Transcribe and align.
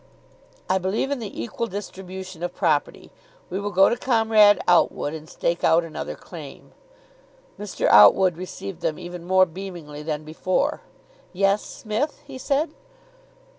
"I 0.67 0.79
believe 0.79 1.11
in 1.11 1.19
the 1.19 1.39
equal 1.43 1.67
distribution 1.67 2.41
of 2.41 2.55
property. 2.55 3.11
We 3.51 3.59
will 3.59 3.69
go 3.69 3.87
to 3.87 3.95
Comrade 3.95 4.59
Outwood 4.67 5.13
and 5.13 5.29
stake 5.29 5.63
out 5.63 5.83
another 5.83 6.15
claim." 6.15 6.71
Mr. 7.59 7.85
Outwood 7.87 8.35
received 8.35 8.81
them 8.81 8.97
even 8.97 9.23
more 9.23 9.45
beamingly 9.45 10.01
than 10.03 10.23
before. 10.23 10.81
"Yes, 11.33 11.63
Smith?" 11.63 12.23
he 12.25 12.39
said. 12.39 12.71